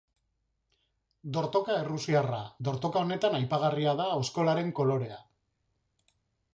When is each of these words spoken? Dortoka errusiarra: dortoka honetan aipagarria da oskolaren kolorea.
Dortoka 1.35 1.75
errusiarra: 1.83 2.41
dortoka 2.69 3.05
honetan 3.05 3.39
aipagarria 3.43 3.97
da 4.03 4.11
oskolaren 4.25 4.77
kolorea. 4.83 5.25